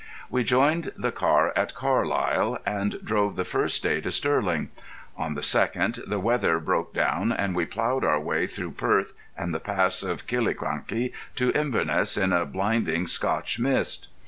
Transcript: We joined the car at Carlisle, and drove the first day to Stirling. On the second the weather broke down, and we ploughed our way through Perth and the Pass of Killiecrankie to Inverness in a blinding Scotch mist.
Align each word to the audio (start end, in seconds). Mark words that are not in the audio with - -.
We 0.31 0.43
joined 0.43 0.93
the 0.97 1.11
car 1.11 1.53
at 1.55 1.75
Carlisle, 1.75 2.57
and 2.65 2.99
drove 3.05 3.35
the 3.35 3.45
first 3.45 3.83
day 3.83 4.01
to 4.01 4.09
Stirling. 4.09 4.71
On 5.15 5.35
the 5.35 5.43
second 5.43 5.99
the 6.07 6.19
weather 6.19 6.57
broke 6.59 6.91
down, 6.91 7.31
and 7.31 7.55
we 7.55 7.67
ploughed 7.67 8.03
our 8.03 8.19
way 8.19 8.47
through 8.47 8.71
Perth 8.71 9.13
and 9.37 9.53
the 9.53 9.59
Pass 9.59 10.01
of 10.01 10.25
Killiecrankie 10.25 11.13
to 11.35 11.51
Inverness 11.51 12.17
in 12.17 12.33
a 12.33 12.47
blinding 12.47 13.05
Scotch 13.05 13.59
mist. 13.59 14.07